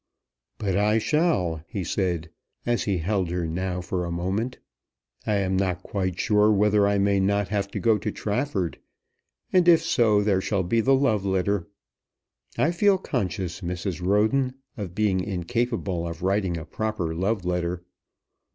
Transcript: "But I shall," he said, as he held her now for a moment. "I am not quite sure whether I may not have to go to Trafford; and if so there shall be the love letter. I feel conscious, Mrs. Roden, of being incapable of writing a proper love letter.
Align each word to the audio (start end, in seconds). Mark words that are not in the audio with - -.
"But 0.57 0.75
I 0.75 0.97
shall," 0.97 1.63
he 1.67 1.83
said, 1.83 2.31
as 2.65 2.85
he 2.85 2.97
held 2.97 3.29
her 3.29 3.45
now 3.45 3.81
for 3.81 4.03
a 4.03 4.09
moment. 4.11 4.57
"I 5.27 5.35
am 5.35 5.55
not 5.55 5.83
quite 5.83 6.19
sure 6.19 6.51
whether 6.51 6.87
I 6.87 6.97
may 6.97 7.19
not 7.19 7.49
have 7.49 7.69
to 7.69 7.79
go 7.79 7.99
to 7.99 8.11
Trafford; 8.11 8.79
and 9.53 9.67
if 9.67 9.83
so 9.83 10.23
there 10.23 10.41
shall 10.41 10.63
be 10.63 10.81
the 10.81 10.95
love 10.95 11.23
letter. 11.23 11.67
I 12.57 12.71
feel 12.71 12.97
conscious, 12.97 13.61
Mrs. 13.61 14.01
Roden, 14.03 14.55
of 14.75 14.95
being 14.95 15.19
incapable 15.19 16.07
of 16.07 16.23
writing 16.23 16.57
a 16.57 16.65
proper 16.65 17.13
love 17.13 17.45
letter. 17.45 17.83